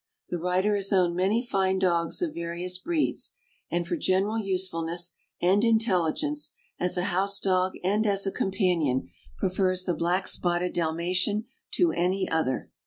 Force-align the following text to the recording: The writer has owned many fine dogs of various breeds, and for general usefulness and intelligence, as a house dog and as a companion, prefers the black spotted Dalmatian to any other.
The 0.29 0.39
writer 0.39 0.75
has 0.75 0.91
owned 0.91 1.15
many 1.15 1.45
fine 1.45 1.77
dogs 1.77 2.23
of 2.23 2.33
various 2.33 2.79
breeds, 2.79 3.29
and 3.69 3.85
for 3.85 3.95
general 3.95 4.39
usefulness 4.39 5.11
and 5.39 5.63
intelligence, 5.63 6.49
as 6.79 6.97
a 6.97 7.03
house 7.13 7.37
dog 7.39 7.73
and 7.83 8.07
as 8.07 8.25
a 8.25 8.31
companion, 8.31 9.09
prefers 9.37 9.83
the 9.83 9.93
black 9.93 10.27
spotted 10.27 10.73
Dalmatian 10.73 11.45
to 11.73 11.91
any 11.91 12.27
other. 12.27 12.71